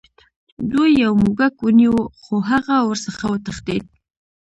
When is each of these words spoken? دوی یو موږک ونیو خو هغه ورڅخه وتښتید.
دوی 0.71 0.91
یو 1.03 1.11
موږک 1.21 1.53
ونیو 1.61 1.95
خو 2.21 2.33
هغه 2.49 2.75
ورڅخه 2.89 3.25
وتښتید. 3.29 3.85